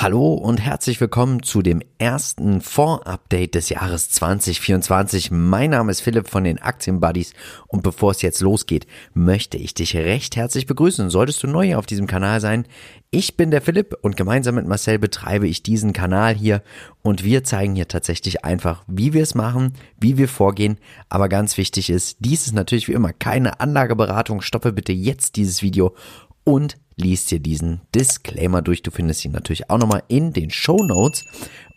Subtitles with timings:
[0.00, 5.32] Hallo und herzlich willkommen zu dem ersten Fonds-Update des Jahres 2024.
[5.32, 7.34] Mein Name ist Philipp von den Aktienbuddies
[7.66, 11.10] und bevor es jetzt losgeht, möchte ich dich recht herzlich begrüßen.
[11.10, 12.64] Solltest du neu auf diesem Kanal sein,
[13.10, 16.62] ich bin der Philipp und gemeinsam mit Marcel betreibe ich diesen Kanal hier
[17.02, 20.78] und wir zeigen hier tatsächlich einfach, wie wir es machen, wie wir vorgehen.
[21.08, 24.42] Aber ganz wichtig ist, dies ist natürlich wie immer keine Anlageberatung.
[24.42, 25.96] Stoppe bitte jetzt dieses Video
[26.44, 28.82] und liest dir diesen Disclaimer durch.
[28.82, 31.24] Du findest ihn natürlich auch nochmal in den Show Notes.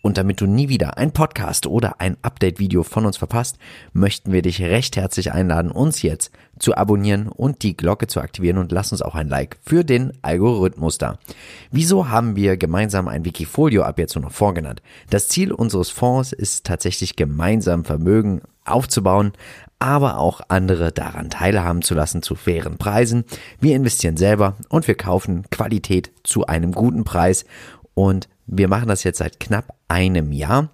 [0.01, 3.59] Und damit du nie wieder ein Podcast oder ein Update-Video von uns verpasst,
[3.93, 8.57] möchten wir dich recht herzlich einladen, uns jetzt zu abonnieren und die Glocke zu aktivieren
[8.57, 11.19] und lass uns auch ein Like für den Algorithmus da.
[11.69, 14.81] Wieso haben wir gemeinsam ein Wikifolio ab jetzt nur noch vorgenannt?
[15.11, 19.33] Das Ziel unseres Fonds ist tatsächlich gemeinsam Vermögen aufzubauen,
[19.81, 23.25] aber auch andere daran teilhaben zu lassen zu fairen Preisen.
[23.59, 25.10] Wir investieren selber und wir kaufen
[25.49, 27.45] Qualität zu einem guten Preis
[27.93, 30.69] und wir machen das jetzt seit knapp einem Jahr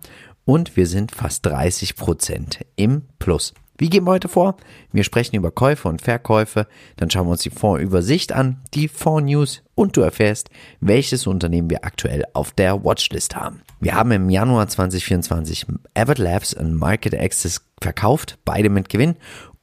[0.45, 3.53] und wir sind fast 30 Prozent im Plus.
[3.79, 4.57] Wie gehen wir heute vor?
[4.91, 9.61] Wir sprechen über Käufe und Verkäufe, dann schauen wir uns die Fondsübersicht an, die Fonds-News
[9.75, 13.61] und du erfährst, welches Unternehmen wir aktuell auf der Watchlist haben.
[13.79, 19.15] Wir haben im Januar 2024 Avid Labs und Market Access verkauft, beide mit Gewinn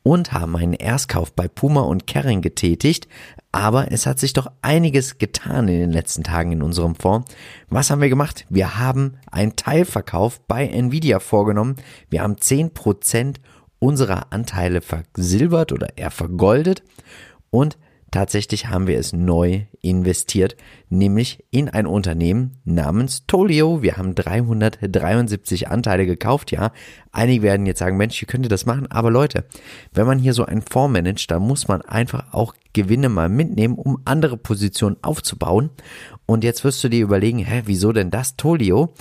[0.04, 3.08] und haben einen Erstkauf bei Puma und Kering getätigt,
[3.54, 7.32] aber es hat sich doch einiges getan in den letzten Tagen in unserem Fonds.
[7.68, 8.46] Was haben wir gemacht?
[8.50, 11.76] Wir haben einen Teilverkauf bei Nvidia vorgenommen.
[12.10, 13.36] Wir haben 10%
[13.78, 16.82] unserer Anteile versilbert oder eher vergoldet
[17.50, 17.78] und
[18.14, 20.56] tatsächlich haben wir es neu investiert,
[20.88, 23.82] nämlich in ein Unternehmen namens Tolio.
[23.82, 26.70] Wir haben 373 Anteile gekauft, ja.
[27.10, 28.88] Einige werden jetzt sagen, Mensch, wie könnt ihr das machen?
[28.88, 29.46] Aber Leute,
[29.92, 33.74] wenn man hier so einen Fonds managt, dann muss man einfach auch Gewinne mal mitnehmen,
[33.74, 35.70] um andere Positionen aufzubauen.
[36.24, 38.94] Und jetzt wirst du dir überlegen, hä, wieso denn das Tolio?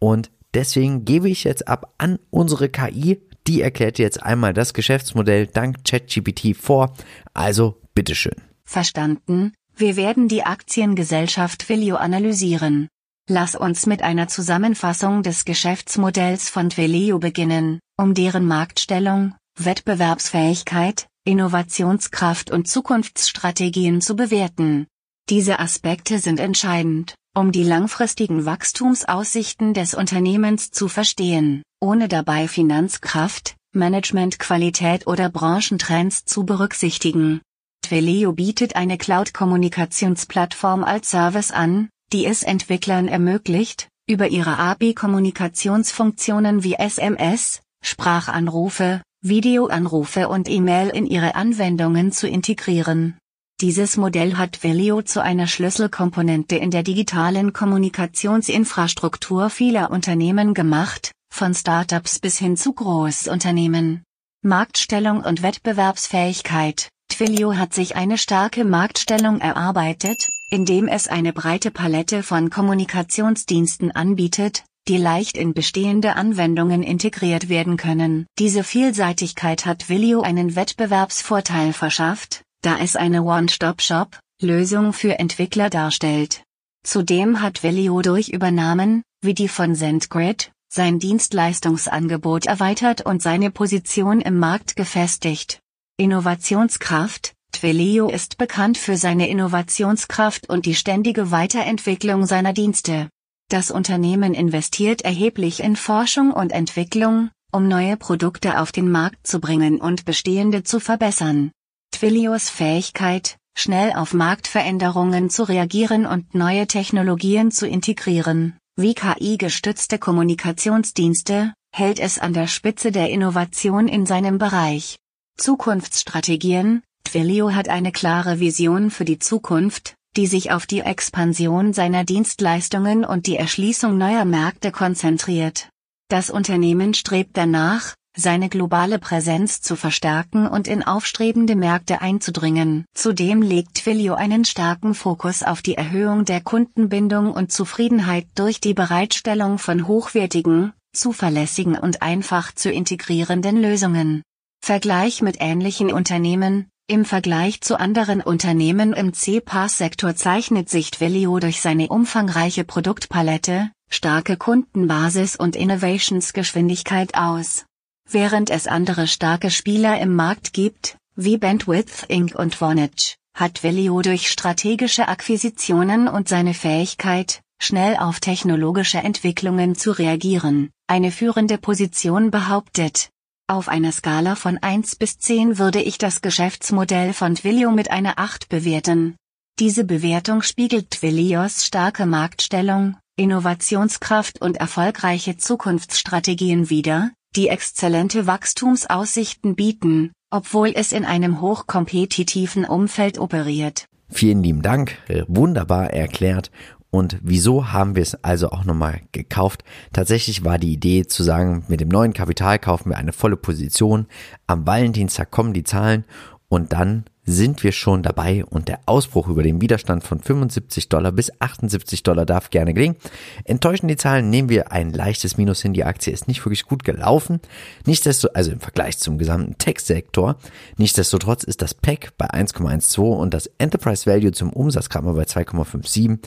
[0.00, 4.74] Und deswegen gebe ich jetzt ab an unsere KI, die erklärt dir jetzt einmal das
[4.74, 6.94] Geschäftsmodell dank ChatGPT vor.
[7.32, 8.34] Also bitteschön.
[8.66, 12.88] Verstanden, wir werden die Aktiengesellschaft Twilio analysieren.
[13.28, 22.50] Lass uns mit einer Zusammenfassung des Geschäftsmodells von Twilio beginnen, um deren Marktstellung, Wettbewerbsfähigkeit, Innovationskraft
[22.50, 24.86] und Zukunftsstrategien zu bewerten.
[25.28, 33.56] Diese Aspekte sind entscheidend, um die langfristigen Wachstumsaussichten des Unternehmens zu verstehen, ohne dabei Finanzkraft,
[33.72, 37.40] Managementqualität oder Branchentrends zu berücksichtigen.
[37.86, 46.74] Twilio bietet eine Cloud-Kommunikationsplattform als Service an, die es Entwicklern ermöglicht, über ihre API-Kommunikationsfunktionen wie
[46.74, 53.18] SMS, Sprachanrufe, Videoanrufe und E-Mail in ihre Anwendungen zu integrieren.
[53.60, 61.54] Dieses Modell hat Twilio zu einer Schlüsselkomponente in der digitalen Kommunikationsinfrastruktur vieler Unternehmen gemacht, von
[61.54, 64.02] Startups bis hin zu Großunternehmen.
[64.42, 72.22] Marktstellung und Wettbewerbsfähigkeit Twilio hat sich eine starke Marktstellung erarbeitet, indem es eine breite Palette
[72.22, 78.26] von Kommunikationsdiensten anbietet, die leicht in bestehende Anwendungen integriert werden können.
[78.38, 86.42] Diese Vielseitigkeit hat Twilio einen Wettbewerbsvorteil verschafft, da es eine One-Stop-Shop-Lösung für Entwickler darstellt.
[86.84, 94.20] Zudem hat Twilio durch Übernahmen, wie die von SendGrid, sein Dienstleistungsangebot erweitert und seine Position
[94.20, 95.60] im Markt gefestigt.
[95.98, 103.08] Innovationskraft Twilio ist bekannt für seine Innovationskraft und die ständige Weiterentwicklung seiner Dienste.
[103.48, 109.40] Das Unternehmen investiert erheblich in Forschung und Entwicklung, um neue Produkte auf den Markt zu
[109.40, 111.50] bringen und bestehende zu verbessern.
[111.92, 121.54] Twilios Fähigkeit, schnell auf Marktveränderungen zu reagieren und neue Technologien zu integrieren, wie KI-gestützte Kommunikationsdienste,
[121.74, 124.98] hält es an der Spitze der Innovation in seinem Bereich.
[125.38, 132.04] Zukunftsstrategien Twilio hat eine klare Vision für die Zukunft, die sich auf die Expansion seiner
[132.04, 135.68] Dienstleistungen und die Erschließung neuer Märkte konzentriert.
[136.08, 142.86] Das Unternehmen strebt danach, seine globale Präsenz zu verstärken und in aufstrebende Märkte einzudringen.
[142.94, 148.74] Zudem legt Twilio einen starken Fokus auf die Erhöhung der Kundenbindung und Zufriedenheit durch die
[148.74, 154.22] Bereitstellung von hochwertigen, zuverlässigen und einfach zu integrierenden Lösungen.
[154.60, 161.60] Vergleich mit ähnlichen Unternehmen, im Vergleich zu anderen Unternehmen im CPaaS-Sektor zeichnet sich Twilio durch
[161.60, 167.64] seine umfangreiche Produktpalette, starke Kundenbasis und Innovationsgeschwindigkeit aus.
[168.08, 172.36] Während es andere starke Spieler im Markt gibt, wie Bandwidth Inc.
[172.36, 179.90] und Vonage, hat Twilio durch strategische Akquisitionen und seine Fähigkeit, schnell auf technologische Entwicklungen zu
[179.90, 183.10] reagieren, eine führende Position behauptet.
[183.48, 188.14] Auf einer Skala von 1 bis 10 würde ich das Geschäftsmodell von Twilio mit einer
[188.18, 189.14] 8 bewerten.
[189.60, 200.10] Diese Bewertung spiegelt Twilios starke Marktstellung, Innovationskraft und erfolgreiche Zukunftsstrategien wider, die exzellente Wachstumsaussichten bieten,
[200.28, 203.86] obwohl es in einem hochkompetitiven Umfeld operiert.
[204.08, 206.50] Vielen lieben Dank, wunderbar erklärt
[206.90, 209.64] und wieso haben wir es also auch nochmal gekauft?
[209.92, 214.06] Tatsächlich war die Idee zu sagen, mit dem neuen Kapital kaufen wir eine volle Position.
[214.46, 216.04] Am Valentinstag kommen die Zahlen
[216.48, 221.10] und dann sind wir schon dabei und der Ausbruch über den Widerstand von 75 Dollar
[221.10, 222.96] bis 78 Dollar darf gerne gelingen.
[223.44, 225.72] Enttäuschen die Zahlen, nehmen wir ein leichtes Minus hin.
[225.72, 227.40] Die Aktie ist nicht wirklich gut gelaufen.
[227.84, 230.36] Nichtsdestotrotz, also im Vergleich zum gesamten Tech-Sektor.
[230.76, 236.20] Nichtsdestotrotz ist das PEC bei 1,12 und das Enterprise Value zum Umsatz gerade bei 2,57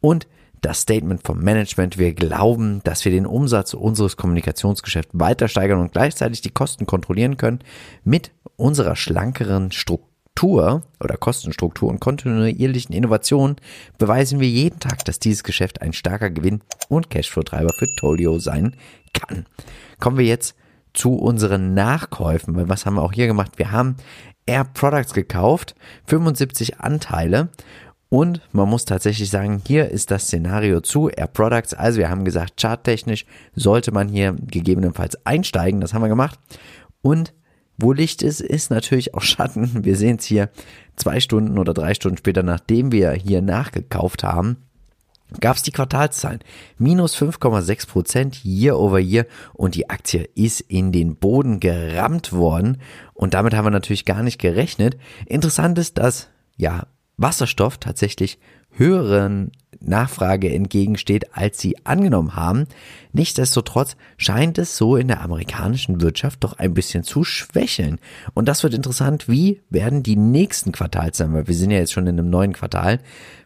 [0.00, 0.28] und
[0.60, 1.98] das Statement vom Management.
[1.98, 7.36] Wir glauben, dass wir den Umsatz unseres Kommunikationsgeschäfts weiter steigern und gleichzeitig die Kosten kontrollieren
[7.36, 7.58] können
[8.04, 13.54] mit unserer schlankeren Struktur Struktur oder Kostenstruktur und kontinuierlichen Innovationen
[13.98, 18.74] beweisen wir jeden Tag, dass dieses Geschäft ein starker Gewinn und Cashflow-Treiber für Tolio sein
[19.12, 19.46] kann.
[20.00, 20.56] Kommen wir jetzt
[20.92, 23.52] zu unseren Nachkäufen, weil was haben wir auch hier gemacht?
[23.58, 23.96] Wir haben
[24.44, 25.76] Air Products gekauft,
[26.06, 27.50] 75 Anteile
[28.08, 31.74] und man muss tatsächlich sagen, hier ist das Szenario zu Air Products.
[31.74, 35.80] Also wir haben gesagt, charttechnisch sollte man hier gegebenenfalls einsteigen.
[35.80, 36.40] Das haben wir gemacht.
[37.02, 37.32] Und
[37.76, 39.84] wo Licht ist, ist natürlich auch Schatten.
[39.84, 40.50] Wir sehen es hier
[40.96, 44.58] zwei Stunden oder drei Stunden später, nachdem wir hier nachgekauft haben,
[45.40, 46.40] gab es die Quartalszahlen.
[46.78, 52.78] Minus 5,6 Prozent year over year und die Aktie ist in den Boden gerammt worden
[53.12, 54.96] und damit haben wir natürlich gar nicht gerechnet.
[55.26, 58.38] Interessant ist, dass ja Wasserstoff tatsächlich
[58.70, 62.66] höheren Nachfrage entgegensteht, als sie angenommen haben.
[63.12, 67.98] Nichtsdestotrotz scheint es so in der amerikanischen Wirtschaft doch ein bisschen zu schwächeln.
[68.32, 72.06] Und das wird interessant, wie werden die nächsten Quartalszahlen, weil wir sind ja jetzt schon
[72.06, 73.00] in einem neuen Quartal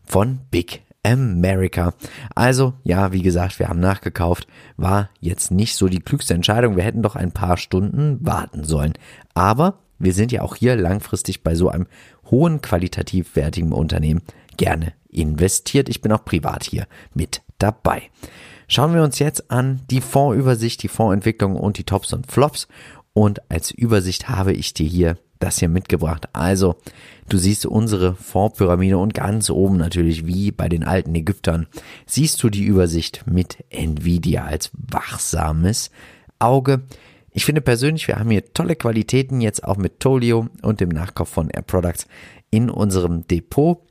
[0.04, 1.94] von Big America.
[2.34, 6.76] Also, ja, wie gesagt, wir haben nachgekauft, war jetzt nicht so die klügste Entscheidung.
[6.76, 8.92] Wir hätten doch ein paar Stunden warten sollen.
[9.34, 11.86] Aber wir sind ja auch hier langfristig bei so einem
[12.30, 14.22] hohen qualitativ wertigen Unternehmen
[14.56, 15.88] gerne investiert.
[15.88, 18.02] Ich bin auch privat hier mit dabei.
[18.68, 22.68] Schauen wir uns jetzt an die Fondsübersicht, die Fondsentwicklung und die Tops und Flops.
[23.14, 26.28] Und als Übersicht habe ich dir hier das hier mitgebracht.
[26.32, 26.76] Also,
[27.28, 31.66] du siehst unsere Fondspyramide und ganz oben natürlich, wie bei den alten Ägyptern,
[32.06, 35.90] siehst du die Übersicht mit Nvidia als wachsames
[36.38, 36.82] Auge.
[37.32, 41.28] Ich finde persönlich, wir haben hier tolle Qualitäten jetzt auch mit Tolio und dem Nachkauf
[41.28, 42.06] von Air Products
[42.50, 43.82] in unserem Depot.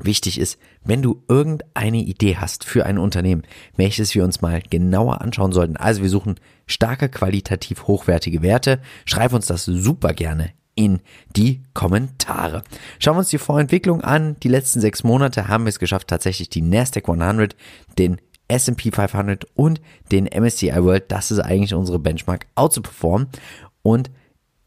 [0.00, 3.42] Wichtig ist, wenn du irgendeine Idee hast für ein Unternehmen,
[3.76, 5.76] welches wir uns mal genauer anschauen sollten.
[5.76, 6.36] Also wir suchen
[6.66, 8.80] starke, qualitativ hochwertige Werte.
[9.06, 11.00] Schreib uns das super gerne in
[11.34, 12.62] die Kommentare.
[13.00, 14.36] Schauen wir uns die Vorentwicklung an.
[14.44, 17.56] Die letzten sechs Monate haben wir es geschafft, tatsächlich die Nasdaq 100,
[17.98, 19.80] den S&P 500 und
[20.10, 23.28] den MSCI World, das ist eigentlich unsere Benchmark, out zu performen.
[23.82, 24.10] Und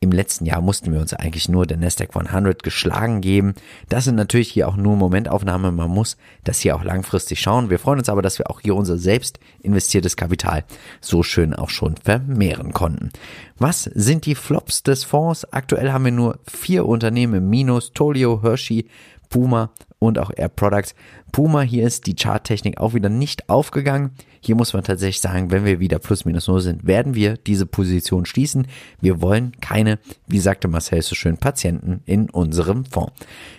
[0.04, 3.54] im letzten Jahr mussten wir uns eigentlich nur der Nasdaq 100 geschlagen geben.
[3.88, 5.76] Das sind natürlich hier auch nur Momentaufnahmen.
[5.76, 7.70] Man muss das hier auch langfristig schauen.
[7.70, 10.66] Wir freuen uns aber, dass wir auch hier unser selbst investiertes Kapital
[11.02, 13.12] so schön auch schon vermehren konnten.
[13.60, 15.46] Was sind die Flops des Fonds?
[15.54, 17.94] Aktuell haben wir nur vier Unternehmen Minus.
[17.94, 18.88] Tolio, Hershey,
[19.30, 20.96] Puma und auch Air Products.
[21.32, 24.12] Puma, hier ist die Charttechnik auch wieder nicht aufgegangen.
[24.42, 27.68] Hier muss man tatsächlich sagen, wenn wir wieder plus minus null sind, werden wir diese
[27.68, 28.68] Position schließen.
[29.00, 33.14] Wir wollen keine, wie sagte Marcel so schön, Patienten in unserem Fonds.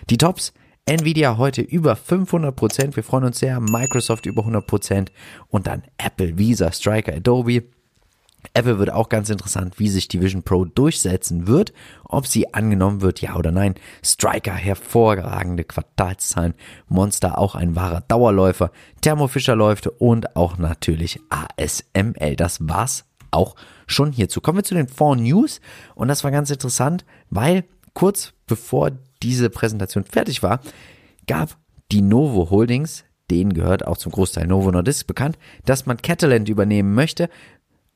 [0.09, 0.53] Die Tops,
[0.85, 2.95] Nvidia heute über 500 Prozent.
[2.97, 3.61] Wir freuen uns sehr.
[3.61, 5.11] Microsoft über 100 Prozent
[5.47, 7.63] und dann Apple, Visa, Striker, Adobe.
[8.53, 11.73] Apple wird auch ganz interessant, wie sich die Vision Pro durchsetzen wird,
[12.03, 13.75] ob sie angenommen wird, ja oder nein.
[14.03, 16.53] Striker, hervorragende Quartalszahlen,
[16.87, 18.71] Monster auch ein wahrer Dauerläufer,
[19.01, 22.35] Thermo Fisher läuft und auch natürlich ASML.
[22.35, 23.55] Das war's auch
[23.87, 24.41] schon hierzu.
[24.41, 25.61] Kommen wir zu den Fonds News
[25.95, 30.59] und das war ganz interessant, weil kurz bevor diese Präsentation fertig war,
[31.27, 31.57] gab
[31.91, 36.93] die Novo Holdings denen gehört auch zum Großteil Novo Nordisk bekannt, dass man Catalent übernehmen
[36.93, 37.29] möchte.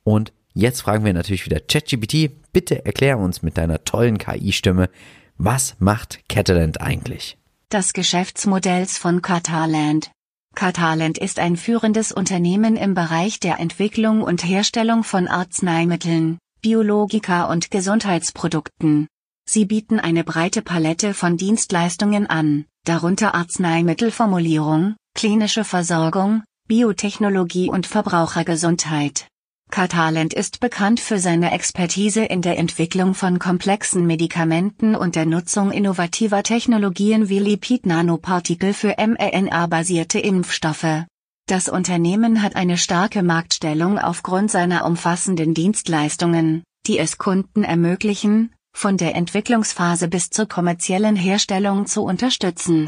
[0.03, 4.89] Und jetzt fragen wir natürlich wieder ChatGPT, bitte erklär uns mit deiner tollen KI-Stimme,
[5.37, 7.37] was macht Catalent eigentlich?
[7.69, 10.11] Das Geschäftsmodells von Catalent.
[10.55, 17.69] Catalent ist ein führendes Unternehmen im Bereich der Entwicklung und Herstellung von Arzneimitteln, Biologika und
[17.69, 19.07] Gesundheitsprodukten.
[19.47, 29.27] Sie bieten eine breite Palette von Dienstleistungen an, darunter Arzneimittelformulierung, klinische Versorgung, Biotechnologie und Verbrauchergesundheit.
[29.69, 35.71] Catalent ist bekannt für seine Expertise in der Entwicklung von komplexen Medikamenten und der Nutzung
[35.71, 41.05] innovativer Technologien wie Lipid-Nanopartikel für mRNA-basierte Impfstoffe.
[41.47, 48.97] Das Unternehmen hat eine starke Marktstellung aufgrund seiner umfassenden Dienstleistungen, die es Kunden ermöglichen, von
[48.97, 52.85] der Entwicklungsphase bis zur kommerziellen Herstellung zu unterstützen.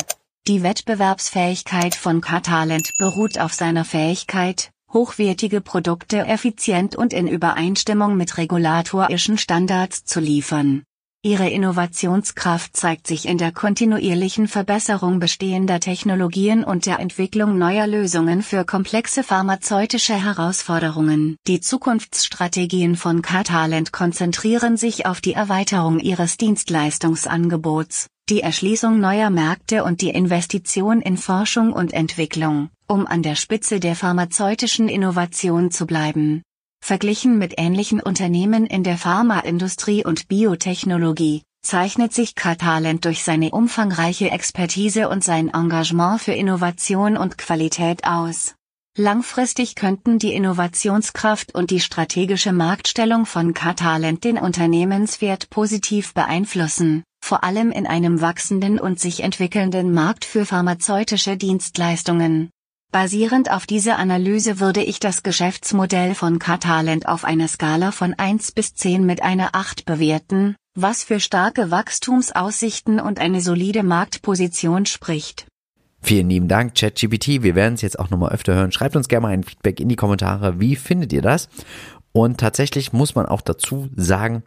[0.48, 8.38] Die Wettbewerbsfähigkeit von Catalent beruht auf seiner Fähigkeit, hochwertige Produkte effizient und in Übereinstimmung mit
[8.38, 10.84] regulatorischen Standards zu liefern.
[11.22, 18.41] Ihre Innovationskraft zeigt sich in der kontinuierlichen Verbesserung bestehender Technologien und der Entwicklung neuer Lösungen
[18.41, 21.36] für komplexe pharmazeutische Herausforderungen.
[21.46, 29.84] Die Zukunftsstrategien von Catalent konzentrieren sich auf die Erweiterung ihres Dienstleistungsangebots, die Erschließung neuer Märkte
[29.84, 35.86] und die Investition in Forschung und Entwicklung, um an der Spitze der pharmazeutischen Innovation zu
[35.86, 36.41] bleiben.
[36.84, 44.31] Verglichen mit ähnlichen Unternehmen in der Pharmaindustrie und Biotechnologie, zeichnet sich Catalent durch seine umfangreiche
[44.31, 48.55] Expertise und sein Engagement für Innovation und Qualität aus.
[48.98, 57.43] Langfristig könnten die Innovationskraft und die strategische Marktstellung von Catalent den Unternehmenswert positiv beeinflussen, vor
[57.43, 62.50] allem in einem wachsenden und sich entwickelnden Markt für pharmazeutische Dienstleistungen.
[62.91, 68.53] Basierend auf dieser Analyse würde ich das Geschäftsmodell von Catalent auf einer Skala von 1
[68.53, 75.46] bis 10 mit einer 8 bewerten, was für starke Wachstumsaussichten und eine solide Marktposition spricht.
[76.01, 77.43] Vielen lieben Dank, ChatGPT.
[77.43, 78.72] Wir werden es jetzt auch nochmal öfter hören.
[78.72, 80.60] Schreibt uns gerne mal ein Feedback in die Kommentare.
[80.60, 81.48] Wie findet ihr das?
[82.12, 84.41] Und tatsächlich muss man auch dazu sagen,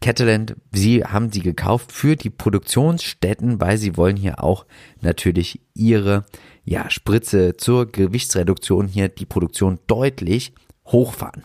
[0.00, 4.64] Catalent, sie haben sie gekauft für die Produktionsstätten, weil sie wollen hier auch
[5.02, 6.24] natürlich ihre
[6.64, 10.54] ja, Spritze zur Gewichtsreduktion hier die Produktion deutlich
[10.86, 11.44] hochfahren.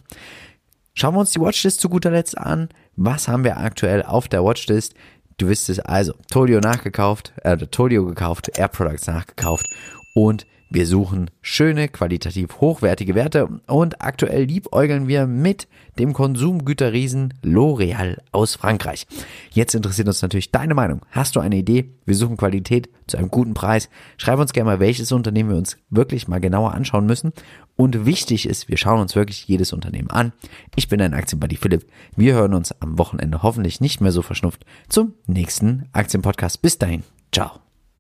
[0.94, 2.70] Schauen wir uns die Watchlist zu guter Letzt an.
[2.96, 4.94] Was haben wir aktuell auf der Watchlist?
[5.38, 9.68] Du wisst es also, Tolio nachgekauft, äh, Tolio gekauft, Air Products nachgekauft
[10.14, 10.46] und
[10.76, 18.56] wir suchen schöne, qualitativ hochwertige Werte und aktuell liebäugeln wir mit dem Konsumgüterriesen L'Oreal aus
[18.56, 19.08] Frankreich.
[19.52, 21.00] Jetzt interessiert uns natürlich deine Meinung.
[21.12, 21.94] Hast du eine Idee?
[22.06, 23.90] Wir suchen Qualität zu einem guten Preis.
[24.18, 27.32] Schreib uns gerne mal, welches Unternehmen wir uns wirklich mal genauer anschauen müssen.
[27.78, 30.34] Und wichtig ist, wir schauen uns wirklich jedes Unternehmen an.
[30.76, 31.90] Ich bin dein Aktienbuddy Philipp.
[32.18, 36.62] Wir hören uns am Wochenende hoffentlich nicht mehr so verschnupft zum nächsten Aktienpodcast.
[36.62, 37.04] Bis dahin.
[37.32, 37.65] Ciao.